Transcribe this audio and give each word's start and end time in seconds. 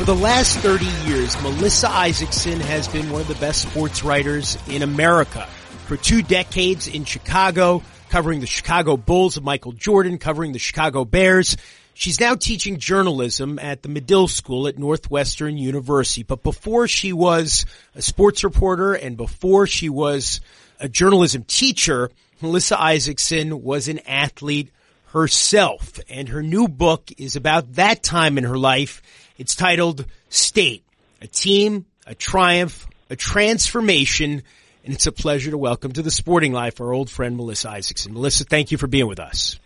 For 0.00 0.06
the 0.06 0.16
last 0.16 0.56
30 0.60 0.86
years, 1.06 1.38
Melissa 1.42 1.90
Isaacson 1.90 2.58
has 2.58 2.88
been 2.88 3.10
one 3.10 3.20
of 3.20 3.28
the 3.28 3.34
best 3.34 3.68
sports 3.68 4.02
writers 4.02 4.56
in 4.66 4.80
America. 4.80 5.46
For 5.86 5.98
two 5.98 6.22
decades 6.22 6.88
in 6.88 7.04
Chicago, 7.04 7.82
covering 8.08 8.40
the 8.40 8.46
Chicago 8.46 8.96
Bulls 8.96 9.36
of 9.36 9.44
Michael 9.44 9.72
Jordan, 9.72 10.16
covering 10.16 10.52
the 10.52 10.58
Chicago 10.58 11.04
Bears. 11.04 11.58
She's 11.92 12.18
now 12.18 12.34
teaching 12.34 12.78
journalism 12.78 13.58
at 13.58 13.82
the 13.82 13.90
Medill 13.90 14.26
School 14.26 14.68
at 14.68 14.78
Northwestern 14.78 15.58
University. 15.58 16.22
But 16.22 16.42
before 16.42 16.88
she 16.88 17.12
was 17.12 17.66
a 17.94 18.00
sports 18.00 18.42
reporter 18.42 18.94
and 18.94 19.18
before 19.18 19.66
she 19.66 19.90
was 19.90 20.40
a 20.78 20.88
journalism 20.88 21.44
teacher, 21.44 22.10
Melissa 22.40 22.80
Isaacson 22.80 23.62
was 23.62 23.86
an 23.86 23.98
athlete 24.06 24.70
herself. 25.12 26.00
And 26.08 26.30
her 26.30 26.42
new 26.42 26.68
book 26.68 27.10
is 27.18 27.36
about 27.36 27.74
that 27.74 28.02
time 28.02 28.38
in 28.38 28.44
her 28.44 28.56
life. 28.56 29.02
It's 29.40 29.56
titled 29.56 30.04
State, 30.28 30.84
a 31.22 31.26
team, 31.26 31.86
a 32.06 32.14
triumph, 32.14 32.86
a 33.08 33.16
transformation, 33.16 34.42
and 34.84 34.92
it's 34.92 35.06
a 35.06 35.12
pleasure 35.12 35.50
to 35.50 35.56
welcome 35.56 35.92
to 35.92 36.02
the 36.02 36.10
Sporting 36.10 36.52
Life 36.52 36.78
our 36.78 36.92
old 36.92 37.08
friend 37.08 37.38
Melissa 37.38 37.70
Isaacson. 37.70 38.12
Melissa, 38.12 38.44
thank 38.44 38.70
you 38.70 38.76
for 38.76 38.86
being 38.86 39.06
with 39.06 39.18
us. 39.18 39.58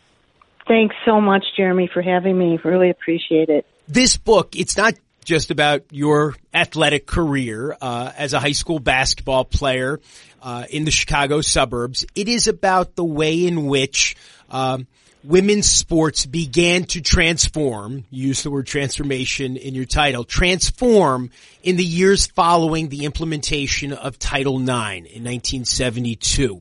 Thanks 0.68 0.94
so 1.04 1.20
much, 1.20 1.44
Jeremy, 1.56 1.90
for 1.92 2.02
having 2.02 2.38
me. 2.38 2.56
Really 2.62 2.88
appreciate 2.88 3.48
it. 3.48 3.66
This 3.88 4.16
book, 4.16 4.54
it's 4.54 4.76
not 4.76 4.94
just 5.24 5.50
about 5.50 5.82
your 5.90 6.36
athletic 6.54 7.04
career 7.04 7.76
uh, 7.80 8.12
as 8.16 8.32
a 8.32 8.38
high 8.38 8.52
school 8.52 8.78
basketball 8.78 9.44
player 9.44 10.00
uh, 10.40 10.66
in 10.70 10.84
the 10.84 10.92
Chicago 10.92 11.40
suburbs. 11.40 12.06
It 12.14 12.28
is 12.28 12.46
about 12.46 12.94
the 12.94 13.02
way 13.02 13.44
in 13.44 13.66
which 13.66 14.14
um, 14.50 14.86
women's 15.24 15.68
sports 15.68 16.26
began 16.26 16.84
to 16.84 17.00
transform, 17.00 18.04
use 18.10 18.42
the 18.42 18.50
word 18.50 18.66
transformation 18.66 19.56
in 19.56 19.74
your 19.74 19.86
title, 19.86 20.22
transform 20.24 21.30
in 21.62 21.76
the 21.76 21.84
years 21.84 22.26
following 22.26 22.90
the 22.90 23.04
implementation 23.04 23.92
of 23.92 24.18
Title 24.18 24.60
IX 24.60 25.06
in 25.08 25.24
1972. 25.24 26.60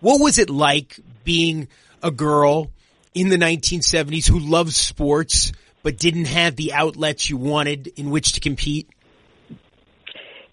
What 0.00 0.20
was 0.20 0.38
it 0.38 0.50
like 0.50 0.98
being 1.24 1.68
a 2.02 2.10
girl 2.10 2.70
in 3.14 3.30
the 3.30 3.38
1970s 3.38 4.28
who 4.28 4.38
loved 4.38 4.74
sports 4.74 5.52
but 5.82 5.98
didn't 5.98 6.26
have 6.26 6.56
the 6.56 6.72
outlets 6.72 7.30
you 7.30 7.36
wanted 7.36 7.86
in 7.96 8.10
which 8.10 8.32
to 8.32 8.40
compete? 8.40 8.88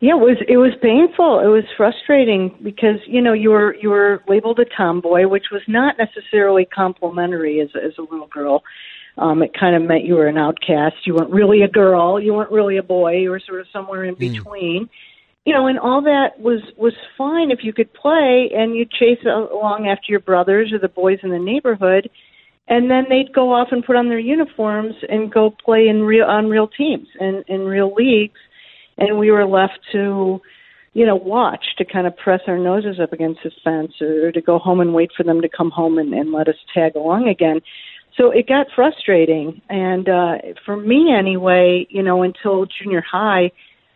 Yeah, 0.02 0.14
it 0.14 0.19
was 0.19 0.38
it 0.47 0.58
was 0.58 0.72
painful. 0.81 1.42
It 1.42 1.52
was 1.52 1.66
frustrating 1.75 2.55
because 2.64 3.00
you 3.05 3.22
know 3.22 3.33
you 3.33 3.50
were 3.50 3.75
you 3.75 3.89
were 3.89 4.23
labeled 4.30 4.59
a 4.59 4.66
tomboy, 4.66 5.28
which 5.28 5.47
was 5.52 5.61
not 5.67 5.95
necessarily 5.97 6.64
complimentary 6.64 7.59
as 7.59 7.69
as 7.75 7.97
a 7.97 8.02
little 8.02 8.28
girl. 8.28 8.64
Um, 9.17 9.44
it 9.44 9.52
kind 9.59 9.75
of 9.75 9.81
meant 9.81 10.06
you 10.06 10.16
were 10.16 10.28
an 10.28 10.38
outcast. 10.38 10.95
You 11.06 11.16
weren't 11.16 11.31
really 11.31 11.64
a 11.64 11.67
girl. 11.67 12.17
You 12.17 12.33
weren't 12.33 12.52
really 12.52 12.78
a 12.78 12.83
boy. 12.83 13.17
You 13.17 13.31
were 13.31 13.41
sort 13.45 13.59
of 13.59 13.67
somewhere 13.73 14.06
in 14.06 14.16
mm. 14.16 14.19
between. 14.19 14.89
You 15.45 15.53
know, 15.53 15.67
and 15.67 15.78
all 15.78 16.02
that 16.03 16.39
was 16.39 16.61
was 16.78 16.94
fine 17.17 17.52
if 17.52 17.59
you 17.63 17.73
could 17.73 17.94
play 17.94 18.52
and 18.56 18.78
you'd 18.78 18.91
chase 18.91 19.19
along 19.25 19.88
after 19.89 20.06
your 20.08 20.22
brothers 20.22 20.72
or 20.72 20.80
the 20.80 20.88
boys 20.88 21.19
in 21.23 21.31
the 21.31 21.39
neighborhood, 21.39 22.09
and 22.69 22.89
then 22.89 23.08
they'd 23.09 23.34
go 23.34 23.52
off 23.52 23.69
and 23.72 23.84
put 23.84 23.97
on 23.97 24.08
their 24.08 24.19
uniforms 24.19 24.95
and 25.09 25.30
go 25.30 25.53
play 25.66 25.90
in 25.90 26.03
real 26.03 26.25
on 26.25 26.47
real 26.47 26.69
teams 26.69 27.07
and 27.19 27.44
in 27.50 27.66
real 27.66 27.94
leagues 27.94 28.40
and 29.00 29.18
we 29.18 29.32
were 29.32 29.46
left 29.46 29.80
to 29.92 30.42
you 30.94 31.06
know 31.06 31.16
watch 31.16 31.64
to 31.78 31.86
kind 31.86 32.08
of 32.08 32.16
press 32.18 32.42
our 32.48 32.58
noses 32.58 33.00
up 33.00 33.14
against 33.14 33.42
the 33.44 33.52
fence 33.64 33.94
or 34.02 34.32
to 34.32 34.42
go 34.42 34.60
home 34.60 34.80
and 34.80 34.94
wait 34.94 35.12
for 35.16 35.24
them 35.24 35.42
to 35.42 35.50
come 35.50 35.72
home 35.72 35.98
and, 35.98 36.14
and 36.14 36.32
let 36.32 36.48
us 36.48 36.56
tag 36.74 36.96
along 36.96 37.28
again. 37.28 37.62
So 38.18 38.32
it 38.32 38.48
got 38.48 38.68
frustrating. 38.76 39.62
And 39.70 40.10
uh 40.10 40.36
for 40.66 40.78
me 40.78 41.14
anyway 41.18 41.88
you 41.90 42.04
know 42.04 42.24
until 42.24 42.66
junior 42.66 43.02
high 43.02 43.52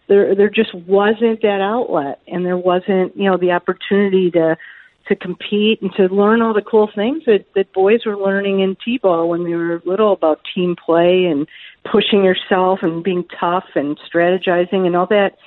there 0.08 0.36
there 0.36 0.50
just 0.50 0.74
wasn't 0.76 1.42
that 1.42 1.62
outlet. 1.62 2.20
And 2.28 2.46
there 2.46 2.58
wasn't 2.58 3.16
you 3.18 3.30
know 3.30 3.38
the 3.38 3.52
opportunity 3.52 4.32
to 4.32 4.58
to 5.08 5.16
compete 5.16 5.82
and 5.82 5.94
to 5.94 6.04
learn 6.08 6.42
all 6.42 6.54
the 6.54 6.62
cool 6.62 6.90
things 6.94 7.24
that 7.26 7.46
that 7.56 7.74
boys 7.74 8.06
were 8.06 8.18
learning 8.18 8.62
in 8.62 8.78
T-ball 8.84 9.30
when 9.30 9.44
they 9.44 9.54
were 9.54 9.82
little 9.86 10.14
about 10.14 10.42
team 10.56 10.76
play 10.76 11.26
and 11.26 11.48
pushing 11.84 12.24
yourself 12.24 12.80
and 12.82 13.04
being 13.04 13.26
tough 13.40 13.66
and 13.76 14.00
strategizing 14.00 14.86
and 14.86 14.96
all 14.96 15.08
that 15.08 15.38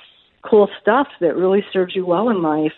cool 0.43 0.69
stuff 0.81 1.07
that 1.19 1.35
really 1.35 1.65
serves 1.73 1.95
you 1.95 2.05
well 2.05 2.29
in 2.29 2.41
life. 2.41 2.73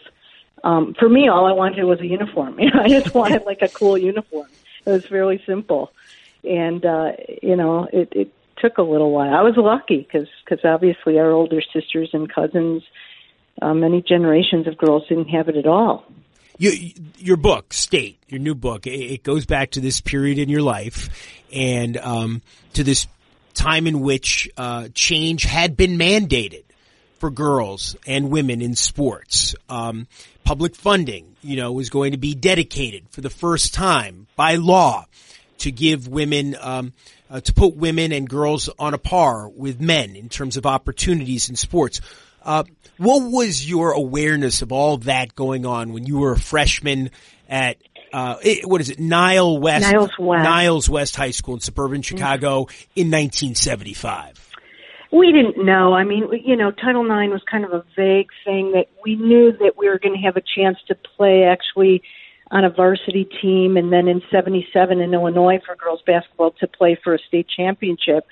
Um, 0.64 0.94
for 0.98 1.08
me, 1.08 1.28
all 1.28 1.46
I 1.46 1.52
wanted 1.52 1.84
was 1.84 2.00
a 2.00 2.08
uniform. 2.08 2.60
You 2.60 2.72
know, 2.72 2.82
I 2.82 2.88
just 2.88 3.14
wanted 3.14 3.46
like 3.46 3.62
a 3.62 3.70
cool 3.70 3.98
uniform. 3.98 4.48
It 4.86 4.92
was 4.92 5.06
fairly 5.06 5.42
simple, 5.46 5.92
and 6.44 6.86
uh, 6.86 7.12
you 7.44 7.56
know, 7.56 7.88
it, 7.92 8.10
it 8.14 8.34
took 8.58 8.78
a 8.78 8.82
little 8.82 9.12
while. 9.12 9.34
I 9.34 9.42
was 9.42 9.56
lucky 9.58 9.98
because 9.98 10.28
because 10.44 10.64
obviously 10.64 11.20
our 11.20 11.32
older 11.32 11.62
sisters 11.62 12.10
and 12.14 12.34
cousins, 12.34 12.84
uh, 13.62 13.74
many 13.74 14.02
generations 14.02 14.68
of 14.68 14.78
girls 14.78 15.08
didn't 15.08 15.30
have 15.30 15.50
it 15.50 15.58
at 15.58 15.68
all. 15.68 16.06
You, 16.60 16.92
your 17.18 17.38
book, 17.38 17.72
State, 17.72 18.22
your 18.28 18.42
new 18.42 18.54
book, 18.54 18.86
it 18.86 19.24
goes 19.24 19.46
back 19.46 19.72
to 19.72 19.80
this 19.80 20.02
period 20.02 20.38
in 20.38 20.50
your 20.50 20.62
life 20.62 21.10
and 21.54 21.96
um, 21.96 22.42
to 22.74 22.84
this 22.84 23.08
time 23.54 23.88
in 23.88 24.02
which 24.02 24.50
uh, 24.58 24.90
change 24.94 25.44
had 25.44 25.78
been 25.78 25.98
mandated 25.98 26.64
for 27.18 27.30
girls 27.30 27.96
and 28.06 28.30
women 28.30 28.62
in 28.62 28.76
sports. 28.76 29.56
Um, 29.70 30.08
public 30.44 30.76
funding, 30.76 31.34
you 31.42 31.56
know, 31.56 31.72
was 31.72 31.90
going 31.90 32.12
to 32.12 32.18
be 32.18 32.36
dedicated 32.36 33.06
for 33.10 33.22
the 33.22 33.30
first 33.30 33.74
time 33.74 34.28
by 34.36 34.56
law 34.56 35.06
to 35.60 35.72
give 35.72 36.10
women, 36.10 36.58
um, 36.60 36.92
uh, 37.30 37.40
to 37.40 37.54
put 37.54 37.78
women 37.78 38.12
and 38.12 38.30
girls 38.30 38.70
on 38.78 38.94
a 38.94 38.98
par 38.98 39.48
with 39.48 39.80
men 39.80 40.18
in 40.18 40.28
terms 40.28 40.58
of 40.58 40.66
opportunities 40.66 41.50
in 41.50 41.56
sports. 41.56 42.02
Uh, 42.44 42.64
what 42.98 43.32
was 43.32 43.68
your 43.68 43.92
awareness 43.92 44.62
of 44.62 44.72
all 44.72 44.98
that 44.98 45.36
going 45.36 45.66
on 45.66 45.94
when 45.94 46.06
you 46.06 46.18
were 46.18 46.34
a 46.34 46.40
freshman 46.40 47.12
at 47.48 47.78
uh, 48.12 48.38
it, 48.42 48.68
what 48.68 48.82
is 48.82 48.90
it, 48.90 49.00
Nile 49.00 49.58
West, 49.60 49.92
Niles 49.92 50.18
West, 50.18 50.44
Niles 50.44 50.90
West 50.90 51.16
High 51.16 51.32
School 51.32 51.56
in 51.56 51.60
suburban 51.60 52.02
Chicago 52.02 52.64
mm-hmm. 52.64 53.00
in 53.00 53.08
1975? 53.08 54.50
We 55.12 55.32
didn't 55.32 55.64
know. 55.64 55.94
I 55.94 56.04
mean, 56.04 56.28
you 56.44 56.56
know, 56.56 56.72
Title 56.72 57.04
IX 57.04 57.32
was 57.32 57.42
kind 57.50 57.66
of 57.66 57.74
a 57.74 57.84
vague 57.96 58.30
thing 58.46 58.74
that 58.74 58.88
we 59.04 59.16
knew 59.16 59.52
that 59.54 59.74
we 59.78 59.88
were 59.90 59.98
going 59.98 60.16
to 60.16 60.22
have 60.22 60.38
a 60.38 60.42
chance 60.42 60.78
to 60.88 60.96
play 60.96 61.44
actually 61.44 62.04
on 62.52 62.64
a 62.64 62.70
varsity 62.70 63.28
team, 63.42 63.78
and 63.78 63.92
then 63.92 64.08
in 64.08 64.22
'77 64.32 65.00
in 65.00 65.14
Illinois 65.14 65.60
for 65.66 65.76
girls 65.76 66.02
basketball 66.06 66.52
to 66.60 66.68
play 66.68 66.98
for 67.04 67.14
a 67.14 67.20
state 67.20 67.48
championship. 67.56 68.26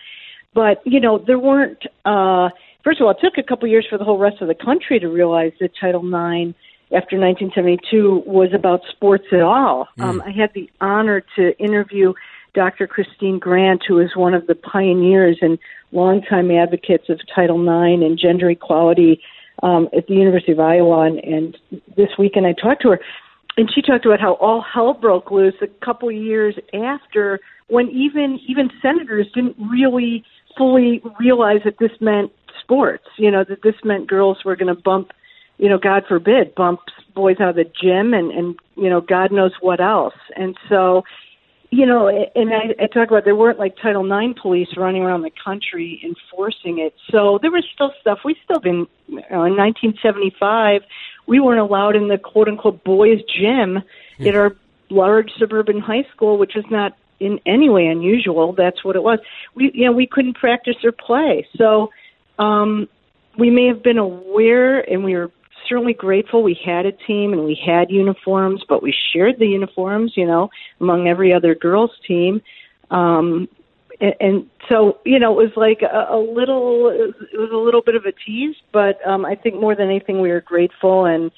But 0.54 0.82
you 0.86 1.00
know, 1.00 1.18
there 1.20 1.40
weren't. 1.40 1.84
uh 2.06 2.50
First 2.88 3.02
of 3.02 3.06
all, 3.06 3.12
it 3.12 3.18
took 3.22 3.38
a 3.38 3.44
couple 3.44 3.68
years 3.68 3.86
for 3.90 3.98
the 3.98 4.06
whole 4.06 4.18
rest 4.18 4.42
of 4.42 4.48
the 4.48 4.56
country 4.56 4.98
to 4.98 5.10
realize 5.10 5.52
that 5.60 5.72
Title 5.78 6.00
IX 6.00 6.56
after 6.96 7.20
1972 7.20 8.24
was 8.26 8.52
about 8.56 8.80
sports 8.90 9.26
at 9.34 9.42
all. 9.42 9.90
Mm. 10.00 10.04
Um, 10.06 10.24
I 10.26 10.32
had 10.32 10.52
the 10.56 10.70
honor 10.80 11.22
to 11.36 11.52
interview 11.60 12.14
Dr. 12.54 12.88
Christine 12.88 13.40
Grant, 13.40 13.84
who 13.86 14.00
is 14.00 14.16
one 14.16 14.34
of 14.34 14.48
the 14.48 14.56
pioneers 14.56 15.38
and 15.42 15.60
longtime 15.92 16.50
advocates 16.50 17.10
of 17.10 17.20
Title 17.36 17.60
IX 17.60 18.02
and 18.06 18.18
gender 18.18 18.50
equality 18.50 19.22
um, 19.64 19.90
at 19.94 20.08
the 20.08 20.14
University 20.14 20.54
of 20.54 20.62
Iowa. 20.62 21.08
And, 21.08 21.20
and 21.20 21.58
this 21.98 22.12
weekend 22.18 22.48
I 22.48 22.54
talked 22.54 22.84
to 22.84 22.92
her, 22.92 23.02
and 23.58 23.70
she 23.76 23.82
talked 23.82 24.06
about 24.06 24.22
how 24.22 24.36
all 24.36 24.62
hell 24.62 24.94
broke 24.94 25.30
loose 25.30 25.56
a 25.62 25.68
couple 25.84 26.10
years 26.10 26.56
after, 26.74 27.42
when 27.68 27.90
even 27.90 28.40
even 28.48 28.70
senators 28.82 29.28
didn't 29.36 29.58
really 29.70 30.24
fully 30.58 31.02
realize 31.20 31.60
that 31.66 31.80
this 31.80 31.92
meant 32.00 32.32
sports. 32.62 33.06
You 33.18 33.32
know 33.32 33.44
that 33.44 33.62
this 33.64 33.76
meant 33.84 34.08
girls 34.08 34.44
were 34.44 34.56
going 34.56 34.74
to 34.74 34.82
bump 34.82 35.12
you 35.58 35.70
know, 35.70 35.78
God 35.78 36.04
forbid, 36.08 36.54
bumps 36.56 36.94
boys 37.16 37.38
out 37.40 37.50
of 37.50 37.56
the 37.56 37.64
gym 37.64 38.14
and, 38.14 38.32
and, 38.32 38.56
you 38.76 38.90
know, 38.90 39.02
God 39.02 39.32
knows 39.32 39.54
what 39.60 39.82
else. 39.82 40.14
And 40.36 40.56
so, 40.70 41.04
you 41.72 41.86
know, 41.86 42.08
and 42.08 42.54
I, 42.54 42.84
I 42.84 42.88
talk 42.88 43.10
about 43.10 43.26
there 43.26 43.36
weren't 43.36 43.60
like 43.60 43.76
Title 43.82 44.06
IX 44.06 44.40
police 44.40 44.70
running 44.78 45.02
around 45.02 45.24
the 45.24 45.32
country 45.44 46.00
enforcing 46.04 46.80
it. 46.80 46.94
So 47.12 47.40
there 47.42 47.52
was 47.52 47.66
still 47.74 47.92
stuff. 48.00 48.20
We 48.24 48.36
still 48.44 48.60
been, 48.60 48.88
you 49.08 49.16
know, 49.32 49.44
in 49.44 49.58
1975, 49.58 50.84
we 51.26 51.40
weren't 51.40 51.60
allowed 51.60 51.96
in 51.96 52.08
the 52.08 52.18
quote 52.18 52.48
unquote 52.48 52.84
boys' 52.84 53.22
gym 53.24 53.78
at 53.78 53.84
hmm. 54.20 54.38
our 54.38 54.56
large 54.90 55.32
suburban 55.38 55.80
high 55.80 56.06
school, 56.14 56.38
which 56.38 56.56
is 56.56 56.66
not 56.70 56.96
in 57.20 57.40
any 57.48 57.68
way 57.68 57.88
unusual. 57.88 58.54
That's 58.54 58.86
what 58.86 58.96
it 58.96 59.02
was. 59.02 59.20
We, 59.56 59.72
you 59.74 59.86
know, 59.86 59.92
we 59.92 60.06
couldn't 60.06 60.36
practice 60.36 60.78
or 60.84 60.92
play. 60.92 61.48
So, 61.58 61.90
um, 62.40 62.88
we 63.38 63.50
may 63.50 63.68
have 63.68 63.84
been 63.84 63.98
aware 63.98 64.80
and 64.80 65.04
we 65.04 65.16
were 65.16 65.32
certainly 65.68 65.94
grateful 65.94 66.44
we 66.44 66.58
had 66.66 66.86
a 66.86 66.92
team 66.92 67.34
and 67.34 67.44
we 67.44 67.60
had 67.66 67.92
uniforms, 67.92 68.64
but 68.68 68.82
we 68.82 68.94
shared 69.14 69.38
the 69.40 69.48
uniforms, 69.48 70.14
you 70.16 70.26
know, 70.26 70.50
among 70.80 71.08
every 71.08 71.34
other 71.34 71.56
girls 71.56 71.92
team. 72.08 72.42
Um, 72.90 73.50
and, 74.00 74.14
and 74.20 74.50
so, 74.70 75.00
you 75.06 75.20
know, 75.20 75.40
it 75.40 75.44
was 75.44 75.54
like 75.58 75.82
a, 75.82 76.14
a 76.14 76.18
little, 76.18 76.90
it 76.90 77.38
was 77.38 77.50
a 77.52 77.58
little 77.58 77.82
bit 77.82 77.96
of 77.96 78.06
a 78.06 78.12
tease, 78.12 78.56
but 78.72 79.06
um, 79.06 79.26
I 79.26 79.36
think 79.36 79.56
more 79.56 79.76
than 79.76 79.88
anything, 79.88 80.22
we 80.22 80.30
were 80.30 80.42
grateful 80.42 81.06
and 81.06 81.32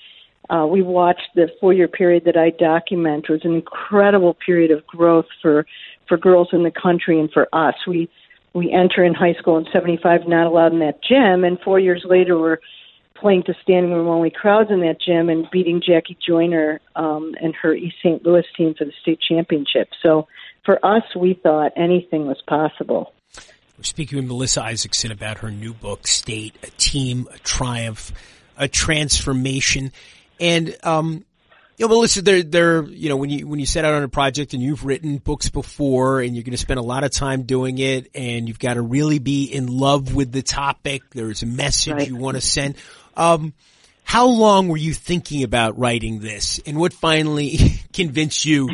uh, 0.50 0.66
we 0.66 0.82
watched 0.82 1.30
the 1.36 1.48
four-year 1.60 1.88
period 1.88 2.26
that 2.26 2.36
I 2.36 2.50
document. 2.50 3.26
It 3.30 3.32
was 3.32 3.46
an 3.46 3.54
incredible 3.54 4.36
period 4.46 4.72
of 4.72 4.86
growth 4.88 5.28
for 5.42 5.66
for 6.08 6.18
girls 6.18 6.50
in 6.52 6.64
the 6.64 6.72
country 6.72 7.20
and 7.20 7.32
for 7.32 7.48
us. 7.54 7.76
We 7.88 8.10
we 8.54 8.72
enter 8.72 9.04
in 9.04 9.14
high 9.14 9.34
school 9.34 9.58
in 9.58 9.66
'75, 9.72 10.28
not 10.28 10.48
allowed 10.48 10.74
in 10.74 10.80
that 10.80 11.02
gym, 11.04 11.44
and 11.44 11.60
four 11.60 11.80
years 11.80 12.04
later, 12.08 12.38
we're 12.38 12.60
playing 13.20 13.44
to 13.44 13.54
standing 13.62 13.92
room 13.92 14.08
only 14.08 14.30
crowds 14.30 14.72
in 14.72 14.80
that 14.82 15.00
gym 15.02 15.30
and 15.30 15.50
beating 15.52 15.82
Jackie 15.86 16.18
Joyner 16.26 16.80
um, 16.96 17.36
and 17.42 17.54
her 17.62 17.74
East 17.74 17.98
St. 18.00 18.26
Louis 18.26 18.46
team 18.56 18.74
for 18.78 18.86
the 18.86 18.94
state 19.02 19.20
championship. 19.22 19.90
So 20.02 20.28
for 20.66 20.84
us, 20.86 21.04
we 21.16 21.34
thought 21.34 21.74
anything 21.76 22.28
was 22.28 22.42
possible. 22.48 23.14
We're 23.78 23.84
speaking 23.84 24.18
with 24.18 24.28
Melissa 24.28 24.64
Isaacson 24.64 25.12
about 25.12 25.40
her 25.40 25.52
new 25.52 25.74
book, 25.74 26.08
State, 26.08 26.56
a 26.64 26.68
Team, 26.72 27.28
a 27.32 27.38
Triumph, 27.40 28.12
a 28.58 28.68
Transformation. 28.68 29.92
And, 30.40 30.76
um, 30.84 31.26
you 31.80 31.88
know, 31.88 31.96
Melissa, 31.96 32.22
they're, 32.22 32.44
they're, 32.44 32.84
you 32.84 33.08
know, 33.08 33.16
when 33.16 33.30
you, 33.30 33.48
when 33.48 33.62
you 33.62 33.66
set 33.66 33.86
out 33.86 33.94
on 33.94 34.04
a 34.04 34.10
project 34.10 34.54
and 34.54 34.62
you've 34.62 34.84
written 34.84 35.18
books 35.18 35.48
before 35.50 36.20
and 36.20 36.36
you're 36.36 36.44
going 36.44 36.52
to 36.52 36.58
spend 36.58 36.78
a 36.78 36.84
lot 36.84 37.06
of 37.06 37.12
time 37.12 37.44
doing 37.44 37.78
it 37.78 38.12
and 38.14 38.50
you've 38.50 38.60
got 38.60 38.74
to 38.74 38.82
really 38.82 39.18
be 39.18 39.46
in 39.46 39.68
love 39.68 40.14
with 40.14 40.34
the 40.34 40.42
topic, 40.42 41.04
there's 41.12 41.42
a 41.42 41.46
message 41.46 41.94
right. 41.94 42.08
you 42.10 42.18
want 42.18 42.36
to 42.36 42.42
send. 42.42 42.76
Um, 43.16 43.54
how 44.04 44.28
long 44.28 44.68
were 44.68 44.76
you 44.76 44.94
thinking 44.94 45.44
about 45.44 45.80
writing 45.80 46.20
this, 46.20 46.60
and 46.66 46.78
what 46.78 46.92
finally 46.92 47.58
convinced 47.94 48.44
you 48.44 48.68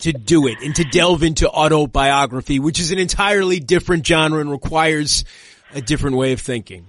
to 0.00 0.12
do 0.12 0.46
it 0.46 0.58
and 0.60 0.76
to 0.76 0.84
delve 0.84 1.22
into 1.22 1.48
autobiography, 1.48 2.58
which 2.58 2.80
is 2.80 2.92
an 2.92 2.98
entirely 2.98 3.60
different 3.60 4.06
genre 4.06 4.40
and 4.40 4.50
requires 4.50 5.24
a 5.72 5.80
different 5.80 6.16
way 6.16 6.32
of 6.32 6.40
thinking? 6.40 6.86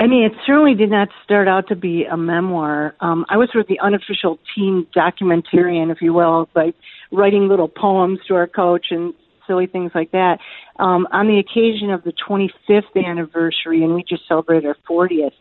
I 0.00 0.06
mean, 0.06 0.24
it 0.24 0.32
certainly 0.46 0.74
did 0.74 0.90
not 0.90 1.08
start 1.22 1.46
out 1.46 1.68
to 1.68 1.76
be 1.76 2.06
a 2.06 2.16
memoir. 2.16 2.94
Um, 3.00 3.26
I 3.28 3.36
was 3.36 3.50
sort 3.52 3.60
of 3.60 3.68
the 3.68 3.80
unofficial 3.80 4.38
team 4.54 4.86
documentarian, 4.96 5.92
if 5.92 6.00
you 6.00 6.14
will, 6.14 6.48
by 6.54 6.72
writing 7.12 7.48
little 7.48 7.68
poems 7.68 8.18
to 8.28 8.34
our 8.34 8.46
coach 8.46 8.86
and 8.90 9.12
silly 9.46 9.66
things 9.66 9.92
like 9.94 10.12
that. 10.12 10.38
Um, 10.78 11.06
on 11.12 11.26
the 11.26 11.38
occasion 11.38 11.90
of 11.90 12.02
the 12.02 12.14
25th 12.14 12.96
anniversary, 12.96 13.84
and 13.84 13.94
we 13.94 14.02
just 14.02 14.26
celebrated 14.26 14.64
our 14.64 14.76
40th, 14.88 15.32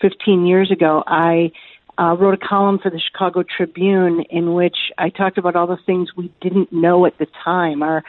15 0.00 0.46
years 0.46 0.70
ago, 0.70 1.04
I 1.06 1.52
uh, 1.98 2.16
wrote 2.18 2.32
a 2.32 2.48
column 2.48 2.78
for 2.78 2.90
the 2.90 3.00
Chicago 3.00 3.42
Tribune 3.42 4.24
in 4.30 4.54
which 4.54 4.76
I 4.96 5.10
talked 5.10 5.36
about 5.36 5.56
all 5.56 5.66
the 5.66 5.78
things 5.84 6.08
we 6.16 6.32
didn't 6.40 6.72
know 6.72 7.04
at 7.04 7.18
the 7.18 7.26
time. 7.44 7.82
Our 7.82 8.02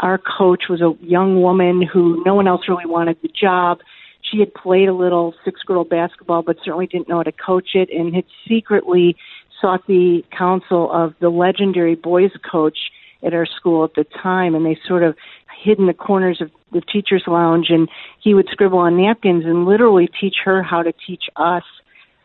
our 0.00 0.18
coach 0.18 0.64
was 0.70 0.80
a 0.80 0.92
young 1.04 1.42
woman 1.42 1.82
who 1.82 2.22
no 2.24 2.32
one 2.36 2.46
else 2.46 2.68
really 2.68 2.86
wanted 2.86 3.16
the 3.20 3.28
job. 3.28 3.78
She 4.22 4.40
had 4.40 4.52
played 4.52 4.88
a 4.88 4.94
little 4.94 5.34
sixth 5.44 5.64
grade 5.64 5.88
basketball, 5.88 6.42
but 6.42 6.56
certainly 6.64 6.86
didn't 6.86 7.08
know 7.08 7.18
how 7.18 7.22
to 7.22 7.32
coach 7.32 7.70
it, 7.74 7.88
and 7.90 8.14
had 8.14 8.24
secretly 8.46 9.16
sought 9.60 9.86
the 9.86 10.22
counsel 10.36 10.90
of 10.92 11.14
the 11.20 11.30
legendary 11.30 11.94
boys 11.94 12.30
coach 12.50 12.78
at 13.22 13.34
our 13.34 13.46
school 13.46 13.84
at 13.84 13.94
the 13.94 14.04
time, 14.22 14.54
and 14.54 14.64
they 14.64 14.78
sort 14.86 15.02
of 15.02 15.16
hid 15.62 15.78
in 15.78 15.86
the 15.86 15.94
corners 15.94 16.40
of 16.40 16.50
the 16.72 16.80
teacher's 16.80 17.24
lounge, 17.26 17.66
and 17.70 17.88
he 18.20 18.34
would 18.34 18.48
scribble 18.50 18.78
on 18.78 18.96
napkins 18.96 19.44
and 19.44 19.64
literally 19.64 20.08
teach 20.20 20.36
her 20.44 20.62
how 20.62 20.82
to 20.82 20.92
teach 21.06 21.24
us. 21.36 21.64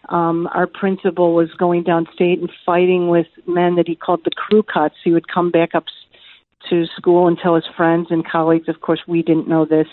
Um, 0.10 0.48
our 0.54 0.68
principal 0.68 1.34
was 1.34 1.50
going 1.58 1.86
downstate 1.86 2.40
and 2.40 2.52
fighting 2.66 3.08
with 3.08 3.28
men 3.48 3.76
that 3.76 3.88
he 3.88 3.96
called 3.96 4.22
the 4.26 4.32
crew 4.32 4.62
cuts. 4.62 4.96
He 5.04 5.12
would 5.12 5.28
come 5.30 5.50
back 5.50 5.74
up 5.74 5.86
to 6.70 6.86
school 6.98 7.28
and 7.28 7.38
tell 7.38 7.56
his 7.56 7.64
friends 7.76 8.08
and 8.10 8.28
colleagues, 8.28 8.70
of 8.70 8.82
course, 8.82 9.00
we 9.08 9.22
didn't 9.22 9.48
know 9.48 9.66
this, 9.66 9.88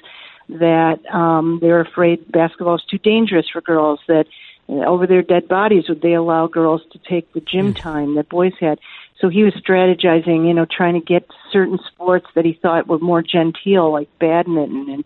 that 0.58 0.99
um, 1.12 1.58
they 1.61 1.69
were 1.69 1.81
afraid 1.81 2.31
basketball 2.31 2.75
was 2.75 2.85
too 2.85 2.99
dangerous 2.99 3.47
for 3.52 3.61
girls, 3.61 4.00
that 4.08 4.26
over 4.69 5.06
their 5.06 5.23
dead 5.23 5.49
bodies 5.49 5.88
would 5.88 6.00
they 6.00 6.14
allow 6.14 6.47
girls 6.47 6.82
to 6.93 6.99
take 6.99 7.32
the 7.32 7.41
gym 7.41 7.69
hmm. 7.69 7.73
time 7.73 8.14
that 8.14 8.29
boys 8.29 8.52
had. 8.61 8.79
So 9.20 9.29
he 9.29 9.43
was 9.43 9.52
strategizing, 9.55 10.47
you 10.47 10.55
know, 10.55 10.64
trying 10.64 10.94
to 10.94 11.00
get 11.00 11.29
certain 11.52 11.79
sports 11.93 12.26
that 12.35 12.44
he 12.44 12.55
thought 12.55 12.87
were 12.87 12.99
more 12.99 13.23
genteel, 13.23 13.93
like 13.93 14.08
badminton 14.19 15.05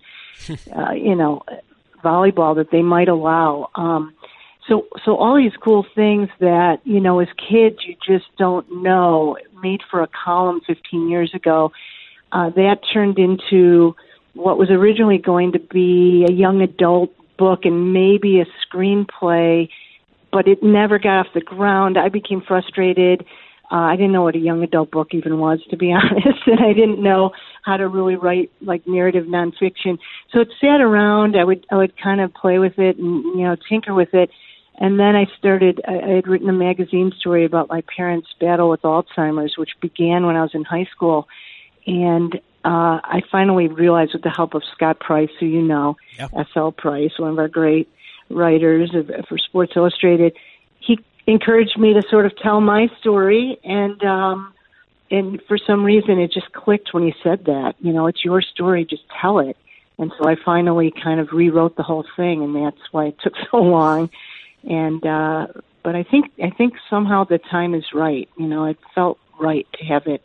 and, 0.49 0.59
uh, 0.77 0.93
you 0.93 1.17
know, 1.17 1.43
volleyball 2.05 2.55
that 2.57 2.71
they 2.71 2.83
might 2.83 3.09
allow. 3.09 3.71
Um, 3.75 4.15
so, 4.69 4.87
so 5.05 5.17
all 5.17 5.37
these 5.37 5.57
cool 5.61 5.85
things 5.95 6.29
that, 6.39 6.81
you 6.85 7.01
know, 7.01 7.19
as 7.21 7.29
kids 7.37 7.79
you 7.87 7.97
just 8.07 8.27
don't 8.39 8.83
know, 8.83 9.37
made 9.63 9.81
for 9.91 10.03
a 10.03 10.09
column 10.09 10.61
15 10.67 11.09
years 11.09 11.35
ago, 11.35 11.73
uh, 12.33 12.51
that 12.51 12.77
turned 12.93 13.19
into 13.19 13.97
what 14.35 14.59
was 14.59 14.71
originally 14.71 15.19
going 15.19 15.53
to 15.53 15.59
be 15.59 16.27
a 16.29 16.33
young 16.33 16.61
adult 16.61 17.11
book 17.39 17.61
and 17.65 17.93
maybe 17.93 18.41
a 18.41 18.47
screenplay, 18.67 19.69
but 20.33 20.47
it 20.47 20.63
never 20.63 20.99
got 20.99 21.27
off 21.27 21.35
the 21.35 21.41
ground. 21.41 21.97
I 21.99 22.09
became 22.09 22.41
frustrated 22.41 23.25
uh, 23.71 23.77
I 23.77 23.97
didn't 23.97 24.13
know 24.13 24.23
what 24.23 24.37
a 24.37 24.39
young 24.39 24.63
adult 24.63 24.91
book 24.91 25.09
even 25.13 25.39
was, 25.39 25.61
to 25.71 25.77
be 25.77 25.93
honest, 25.93 26.47
and 26.47 26.61
I 26.61 26.73
didn't 26.73 27.03
know 27.03 27.33
how 27.65 27.77
to 27.77 27.89
really 27.89 28.17
write 28.17 28.51
like 28.61 28.87
narrative 28.87 29.25
nonfiction. 29.25 29.99
So 30.33 30.41
it 30.41 30.49
sat 30.61 30.81
around. 30.81 31.37
I 31.37 31.45
would 31.45 31.67
I 31.71 31.77
would 31.77 32.01
kind 32.01 32.21
of 32.21 32.33
play 32.35 32.59
with 32.59 32.79
it 32.79 32.99
and 32.99 33.25
you 33.25 33.45
know 33.45 33.57
tinker 33.69 33.95
with 33.95 34.13
it, 34.13 34.31
and 34.77 35.01
then 35.01 35.17
I 35.17 35.27
started. 35.39 35.81
I, 35.89 35.99
I 35.99 36.09
had 36.17 36.29
written 36.29 36.49
a 36.49 36.53
magazine 36.53 37.13
story 37.19 37.45
about 37.45 37.69
my 37.69 37.83
parents' 37.97 38.29
battle 38.39 38.69
with 38.69 38.83
Alzheimer's, 38.83 39.57
which 39.57 39.71
began 39.81 40.27
when 40.27 40.37
I 40.37 40.43
was 40.43 40.55
in 40.55 40.65
high 40.65 40.87
school, 40.95 41.27
and 41.87 42.39
uh, 42.65 43.01
I 43.05 43.23
finally 43.31 43.69
realized, 43.69 44.15
with 44.15 44.23
the 44.23 44.31
help 44.31 44.55
of 44.55 44.63
Scott 44.75 44.99
Price, 44.99 45.31
who 45.39 45.47
you 45.47 45.63
know, 45.63 45.97
yep. 46.19 46.31
S.L. 46.35 46.73
Price, 46.73 47.13
one 47.19 47.31
of 47.31 47.39
our 47.39 47.49
great 47.49 47.89
writers 48.31 48.95
of, 48.95 49.11
for 49.29 49.37
Sports 49.39 49.73
Illustrated, 49.77 50.35
he 50.81 50.99
encouraged 51.27 51.79
me 51.79 51.95
to 51.95 52.03
sort 52.09 52.27
of 52.27 52.37
tell 52.37 52.61
my 52.61 52.89
story 53.01 53.59
and 53.65 54.03
um 54.05 54.53
and 55.11 55.41
for 55.49 55.57
some 55.57 55.83
reason 55.85 56.19
it 56.19 56.31
just 56.31 56.53
clicked 56.53 56.93
when 56.93 57.03
he 57.03 57.15
said 57.23 57.45
that 57.47 57.75
you 57.81 57.93
know 57.93 58.07
it's 58.07 58.25
your 58.25 58.43
story 58.43 58.85
just 58.85 59.05
tell 59.21 59.39
it 59.39 59.57
and 59.99 60.13
so 60.19 60.29
i 60.29 60.37
finally 60.45 60.93
kind 61.03 61.21
of 61.21 61.33
rewrote 61.33 61.77
the 61.77 61.83
whole 61.83 62.05
thing 62.17 62.43
and 62.43 62.55
that's 62.55 62.93
why 62.93 63.07
it 63.07 63.17
took 63.23 63.33
so 63.51 63.57
long 63.57 64.11
and 64.69 65.07
uh 65.07 65.47
but 65.83 65.95
i 65.95 66.03
think 66.03 66.31
i 66.43 66.51
think 66.51 66.75
somehow 66.91 67.25
the 67.25 67.39
time 67.39 67.75
is 67.75 67.85
right 67.95 68.29
you 68.37 68.47
know 68.47 68.67
it 68.67 68.79
felt 68.95 69.19
right 69.41 69.67
to 69.73 69.85
have 69.85 70.07
it 70.07 70.23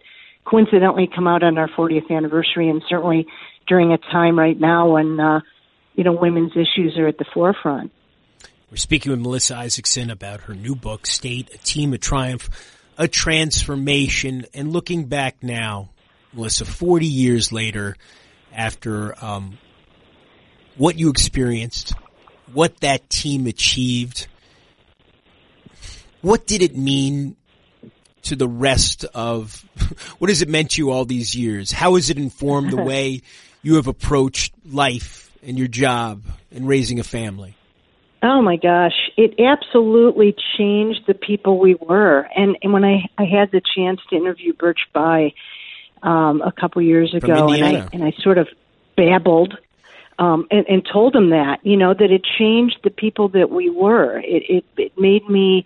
coincidentally 0.50 1.10
come 1.14 1.28
out 1.28 1.44
on 1.44 1.58
our 1.58 1.68
40th 1.70 2.10
anniversary 2.10 2.70
and 2.70 2.82
certainly 2.90 3.28
during 3.68 3.92
a 3.92 3.98
time 3.98 4.38
right 4.38 4.60
now 4.60 4.90
when 4.90 5.20
uh 5.20 5.42
you 5.96 6.04
know 6.04 6.14
women's 6.14 6.54
issues 6.54 6.98
are 6.98 7.08
at 7.08 7.18
the 7.18 7.26
forefront 7.34 7.92
we're 8.70 8.78
speaking 8.78 9.12
with 9.12 9.22
Melissa 9.22 9.56
Isaacson 9.56 10.12
about 10.12 10.42
her 10.42 10.54
new 10.54 10.76
book, 10.76 11.08
State, 11.08 11.50
A 11.56 11.58
Team 11.58 11.92
of 11.92 12.02
Triumph, 12.02 12.52
A 13.00 13.08
Transformation. 13.08 14.46
And 14.54 14.72
looking 14.72 15.06
back 15.06 15.42
now, 15.42 15.90
Melissa, 16.34 16.66
40 16.66 17.08
years 17.08 17.52
later, 17.52 17.98
after 18.54 19.16
um, 19.26 19.58
what 20.78 21.00
you 21.00 21.10
experienced, 21.10 21.96
what 22.54 22.80
that 22.82 23.10
team 23.10 23.48
achieved, 23.48 24.28
what 26.22 26.46
did 26.46 26.62
it 26.62 26.78
mean 26.78 27.38
to 28.24 28.36
the 28.36 28.48
rest 28.48 29.06
of, 29.14 29.66
what 30.20 30.30
has 30.30 30.42
it 30.42 30.50
meant 30.50 30.72
to 30.72 30.82
you 30.82 30.92
all 30.92 31.06
these 31.06 31.36
years? 31.36 31.72
How 31.72 31.96
has 31.96 32.10
it 32.10 32.18
informed 32.18 32.72
the 32.72 32.84
way 32.84 33.22
you 33.62 33.76
have 33.76 33.88
approached 33.88 34.54
life 34.66 35.32
and 35.44 35.58
your 35.58 35.68
job 35.68 36.24
and 36.52 36.68
raising 36.68 37.00
a 37.00 37.04
family? 37.04 37.56
Oh 38.22 38.42
my 38.42 38.58
gosh, 38.58 39.10
it 39.16 39.40
absolutely 39.40 40.36
changed 40.58 41.08
the 41.08 41.14
people 41.14 41.58
we 41.58 41.76
were. 41.76 42.28
And, 42.36 42.58
and 42.62 42.74
when 42.74 42.84
I, 42.84 43.10
I 43.18 43.24
had 43.24 43.52
the 43.52 43.62
chance 43.76 44.02
to 44.10 44.18
interview 44.18 44.54
Birch 44.54 44.82
Bayh 44.94 45.34
um, 46.04 46.42
a 46.42 46.52
couple 46.52 46.82
years 46.82 47.14
ago, 47.14 47.50
and 47.50 47.64
I 47.64 47.88
and 47.94 48.04
I 48.04 48.12
sort 48.22 48.38
of 48.38 48.48
babbled 48.96 49.58
um, 50.18 50.48
and, 50.52 50.66
and 50.68 50.88
told 50.92 51.16
him 51.16 51.30
that 51.30 51.60
you 51.64 51.78
know 51.78 51.94
that 51.94 52.12
it 52.12 52.26
changed 52.38 52.80
the 52.84 52.90
people 52.90 53.30
that 53.30 53.50
we 53.50 53.70
were. 53.70 54.20
It, 54.20 54.44
it 54.50 54.66
it 54.78 54.98
made 54.98 55.28
me 55.30 55.66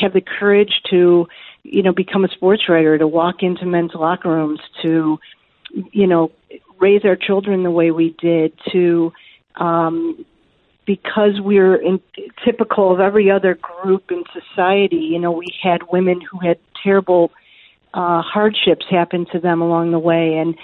have 0.00 0.12
the 0.12 0.20
courage 0.20 0.80
to 0.90 1.28
you 1.64 1.82
know 1.82 1.92
become 1.92 2.24
a 2.24 2.28
sports 2.28 2.68
writer, 2.68 2.96
to 2.96 3.08
walk 3.08 3.36
into 3.42 3.66
men's 3.66 3.94
locker 3.94 4.30
rooms, 4.30 4.60
to 4.82 5.18
you 5.92 6.06
know 6.06 6.30
raise 6.78 7.04
our 7.04 7.16
children 7.16 7.62
the 7.62 7.70
way 7.70 7.90
we 7.90 8.14
did, 8.20 8.52
to 8.72 9.12
um, 9.56 10.24
because 10.86 11.40
we're 11.40 11.76
in, 11.76 12.00
typical 12.44 12.92
of 12.92 13.00
every 13.00 13.30
other 13.30 13.54
group 13.56 14.10
in 14.10 14.24
society. 14.32 14.96
You 14.96 15.18
know, 15.18 15.32
we 15.32 15.48
had 15.62 15.80
women 15.90 16.20
who 16.20 16.38
had 16.38 16.58
terrible 16.82 17.32
uh, 17.94 18.22
hardships 18.22 18.84
happen 18.90 19.26
to 19.32 19.40
them 19.40 19.62
along 19.62 19.92
the 19.92 19.98
way, 19.98 20.34
and 20.36 20.54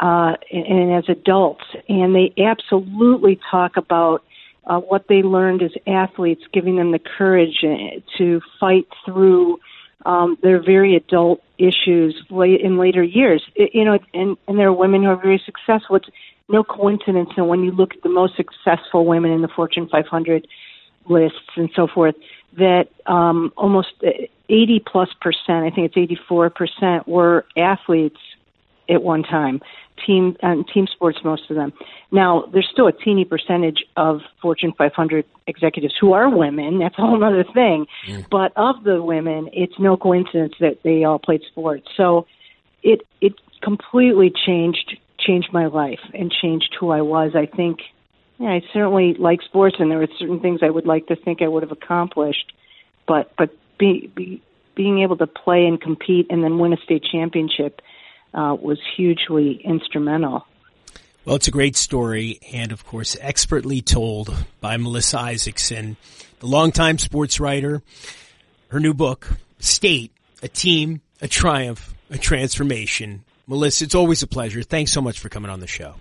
uh, 0.00 0.36
and 0.52 0.92
as 0.92 1.04
adults, 1.08 1.64
and 1.88 2.14
they 2.14 2.32
absolutely 2.42 3.38
talk 3.50 3.76
about 3.76 4.22
uh, 4.66 4.78
what 4.78 5.06
they 5.08 5.22
learned 5.22 5.62
as 5.62 5.72
athletes, 5.86 6.42
giving 6.52 6.76
them 6.76 6.92
the 6.92 6.98
courage 6.98 7.64
uh, 7.64 8.00
to 8.18 8.40
fight 8.60 8.86
through 9.04 9.58
um, 10.04 10.38
their 10.42 10.62
very 10.62 10.96
adult 10.96 11.42
issues 11.58 12.14
in 12.30 12.78
later 12.78 13.02
years. 13.02 13.42
It, 13.54 13.70
you 13.74 13.84
know, 13.84 13.98
and, 14.12 14.36
and 14.46 14.58
there 14.58 14.68
are 14.68 14.72
women 14.72 15.02
who 15.02 15.08
are 15.08 15.20
very 15.20 15.42
successful. 15.44 15.96
It's 15.96 16.08
no 16.48 16.62
coincidence 16.62 17.30
that 17.36 17.44
when 17.44 17.62
you 17.62 17.70
look 17.70 17.94
at 17.94 18.02
the 18.02 18.08
most 18.08 18.36
successful 18.36 19.06
women 19.06 19.30
in 19.30 19.42
the 19.42 19.48
Fortune 19.48 19.88
500 19.88 20.46
lists 21.08 21.38
and 21.56 21.70
so 21.74 21.86
forth, 21.86 22.14
that 22.56 22.88
um, 23.06 23.52
almost 23.56 23.92
80 24.48 24.82
plus 24.86 25.08
percent, 25.20 25.64
I 25.64 25.70
think 25.70 25.86
it's 25.86 25.96
84 25.96 26.50
percent, 26.50 27.08
were 27.08 27.46
athletes 27.56 28.18
at 28.88 29.02
one 29.02 29.22
time. 29.22 29.60
Team 30.06 30.36
um, 30.42 30.64
team 30.72 30.86
sports, 30.92 31.18
most 31.24 31.50
of 31.50 31.56
them. 31.56 31.72
Now, 32.10 32.44
there's 32.52 32.68
still 32.70 32.88
a 32.88 32.92
teeny 32.92 33.24
percentage 33.24 33.84
of 33.96 34.20
Fortune 34.42 34.72
500 34.76 35.24
executives 35.46 35.94
who 36.00 36.12
are 36.12 36.28
women. 36.28 36.78
That's 36.78 36.98
a 36.98 37.02
whole 37.02 37.22
other 37.22 37.44
thing. 37.44 37.86
Mm. 38.08 38.26
But 38.30 38.52
of 38.56 38.82
the 38.84 39.02
women, 39.02 39.48
it's 39.52 39.78
no 39.78 39.96
coincidence 39.96 40.54
that 40.60 40.78
they 40.82 41.04
all 41.04 41.18
played 41.18 41.42
sports. 41.50 41.86
So 41.96 42.26
it 42.82 43.06
it 43.20 43.34
completely 43.62 44.32
changed 44.44 44.98
changed 45.18 45.48
my 45.52 45.66
life 45.66 46.00
and 46.12 46.30
changed 46.30 46.76
who 46.78 46.90
I 46.90 47.00
was. 47.00 47.32
I 47.34 47.46
think 47.46 47.80
yeah, 48.38 48.48
I 48.48 48.62
certainly 48.72 49.14
like 49.14 49.42
sports, 49.42 49.76
and 49.78 49.90
there 49.90 49.98
were 49.98 50.08
certain 50.18 50.40
things 50.40 50.60
I 50.62 50.70
would 50.70 50.86
like 50.86 51.06
to 51.06 51.16
think 51.16 51.40
I 51.40 51.48
would 51.48 51.62
have 51.62 51.72
accomplished, 51.72 52.52
but 53.06 53.32
but 53.38 53.50
be, 53.78 54.10
be, 54.14 54.42
being 54.74 55.00
able 55.00 55.16
to 55.16 55.26
play 55.26 55.66
and 55.66 55.80
compete 55.80 56.26
and 56.30 56.42
then 56.42 56.58
win 56.58 56.72
a 56.72 56.76
state 56.78 57.04
championship 57.10 57.80
uh, 58.34 58.56
was 58.60 58.78
hugely 58.96 59.60
instrumental. 59.64 60.46
Well, 61.24 61.36
it's 61.36 61.48
a 61.48 61.52
great 61.52 61.76
story, 61.76 62.38
and 62.52 62.70
of 62.72 62.84
course, 62.84 63.16
expertly 63.20 63.80
told 63.80 64.34
by 64.60 64.76
Melissa 64.76 65.20
Isaacson, 65.20 65.96
the 66.40 66.46
longtime 66.46 66.98
sports 66.98 67.40
writer. 67.40 67.82
Her 68.68 68.80
new 68.80 68.92
book, 68.92 69.28
State, 69.58 70.12
a 70.42 70.48
team, 70.48 71.00
a 71.22 71.28
triumph, 71.28 71.94
a 72.10 72.18
transformation. 72.18 73.24
Melissa, 73.46 73.84
it's 73.84 73.94
always 73.94 74.22
a 74.22 74.26
pleasure. 74.26 74.62
Thanks 74.62 74.92
so 74.92 75.00
much 75.00 75.18
for 75.18 75.28
coming 75.28 75.50
on 75.50 75.60
the 75.60 75.66
show. 75.66 75.94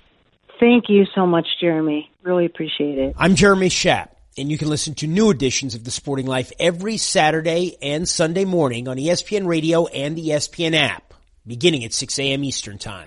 Thank 0.60 0.86
you 0.90 1.06
so 1.16 1.26
much, 1.26 1.48
Jeremy. 1.62 2.10
Really 2.24 2.46
appreciate 2.46 2.98
it. 2.98 3.16
I'm 3.18 3.36
Jeremy 3.36 3.70
Schaap, 3.70 4.10
and 4.38 4.52
you 4.52 4.58
can 4.58 4.70
listen 4.70 4.96
to 4.96 5.08
new 5.08 5.30
editions 5.30 5.76
of 5.76 5.84
The 5.84 5.92
Sporting 5.92 6.26
Life 6.26 6.52
every 6.60 6.98
Saturday 6.98 7.78
and 7.82 8.08
Sunday 8.08 8.46
morning 8.46 8.88
on 8.88 8.98
ESPN 8.98 9.46
Radio 9.46 9.88
and 9.88 10.18
the 10.18 10.30
ESPN 10.30 10.76
app, 10.76 11.13
beginning 11.46 11.84
at 11.84 11.94
6 11.94 12.18
a.m. 12.20 12.44
Eastern 12.44 12.78
Time. 12.78 13.02